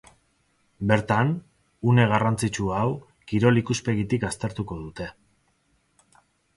[0.91, 1.33] Bertan,
[1.91, 2.89] une garrantzitsu hau
[3.33, 5.15] kirol ikuspegitik aztertuko dute.